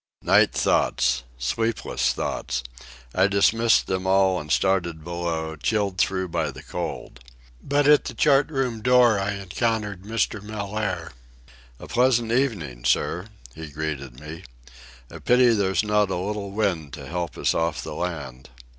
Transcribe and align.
Night 0.23 0.51
thoughts! 0.51 1.21
Sleepless 1.37 2.11
thoughts! 2.11 2.63
I 3.13 3.27
dismissed 3.27 3.85
them 3.85 4.07
all 4.07 4.39
and 4.41 4.51
started 4.51 5.03
below, 5.03 5.55
chilled 5.55 5.99
through 5.99 6.29
by 6.29 6.49
the 6.49 6.63
cold. 6.63 7.19
But 7.61 7.87
at 7.87 8.05
the 8.05 8.15
chart 8.15 8.49
room 8.49 8.81
door 8.81 9.19
I 9.19 9.33
encountered 9.33 10.01
Mr. 10.01 10.41
Mellaire. 10.41 11.11
"A 11.77 11.85
pleasant 11.87 12.31
evening, 12.31 12.83
sir," 12.83 13.27
he 13.53 13.67
greeted 13.69 14.19
me. 14.19 14.43
"A 15.11 15.19
pity 15.19 15.49
there's 15.53 15.83
not 15.83 16.09
a 16.09 16.15
little 16.15 16.49
wind 16.49 16.93
to 16.93 17.05
help 17.05 17.37
us 17.37 17.53
off 17.53 17.83
the 17.83 17.93
land." 17.93 18.49